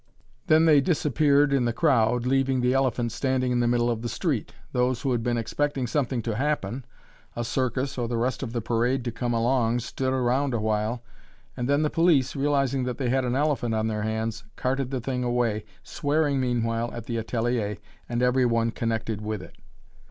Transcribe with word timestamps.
Then 0.47 0.65
they 0.65 0.81
disappeared 0.81 1.53
in 1.53 1.65
the 1.65 1.71
crowd, 1.73 2.25
leaving 2.25 2.61
the 2.61 2.73
elephant 2.73 3.11
standing 3.11 3.51
in 3.51 3.59
the 3.59 3.67
middle 3.67 3.91
of 3.91 4.01
the 4.01 4.09
street. 4.09 4.51
Those 4.71 5.03
who 5.03 5.11
had 5.11 5.21
been 5.21 5.37
expecting 5.37 5.85
something 5.85 6.23
to 6.23 6.35
happen 6.37 6.85
a 7.35 7.43
circus 7.43 7.99
or 7.99 8.07
the 8.07 8.17
rest 8.17 8.41
of 8.41 8.51
the 8.51 8.61
parade 8.61 9.05
to 9.05 9.11
come 9.11 9.31
along 9.31 9.77
stood 9.81 10.11
around 10.11 10.53
for 10.53 10.57
a 10.57 10.59
while, 10.59 11.03
and 11.55 11.69
then 11.69 11.83
the 11.83 11.91
police, 11.91 12.35
realizing 12.35 12.83
that 12.85 12.97
they 12.97 13.09
had 13.09 13.25
an 13.25 13.35
elephant 13.35 13.75
on 13.75 13.89
their 13.89 14.01
hands, 14.01 14.43
carted 14.55 14.89
the 14.89 15.01
thing 15.01 15.23
away, 15.23 15.65
swearing 15.83 16.39
meanwhile 16.39 16.91
at 16.95 17.05
the 17.05 17.17
atelier 17.17 17.77
and 18.09 18.23
every 18.23 18.43
one 18.43 18.71
connected 18.71 19.21
with 19.21 19.43
it. 19.43 19.55